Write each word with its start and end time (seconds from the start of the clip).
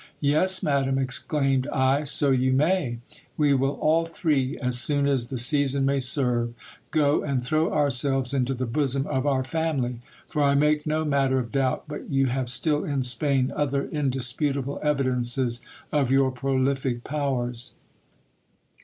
Yes, 0.19 0.63
madam, 0.63 0.97
exclaimed 0.97 1.67
I, 1.71 2.05
so 2.05 2.31
you 2.31 2.53
may. 2.53 2.97
We 3.37 3.53
will 3.53 3.75
all 3.79 4.03
three, 4.03 4.57
as 4.57 4.79
soon 4.79 5.05
as 5.05 5.29
the 5.29 5.37
season 5.37 5.85
may 5.85 5.99
serve, 5.99 6.55
go 6.89 7.21
and 7.23 7.43
throw 7.45 7.69
our 7.69 7.91
selves 7.91 8.33
into 8.33 8.55
the 8.55 8.65
bosom 8.65 9.05
of 9.05 9.27
our 9.27 9.43
familv: 9.43 9.97
for 10.27 10.41
I 10.41 10.55
make 10.55 10.87
no 10.87 11.05
matter 11.05 11.37
of 11.37 11.51
doubt 11.51 11.83
but 11.87 12.09
you 12.09 12.23
GIL 12.25 12.33
BLAS. 12.33 12.35
have 12.37 12.49
still 12.49 12.83
in 12.83 13.03
Spain 13.03 13.53
other 13.55 13.85
indisputable 13.89 14.79
evidences 14.81 15.61
of 15.91 16.09
your 16.09 16.31
prolific 16.31 17.03
powers. 17.03 17.75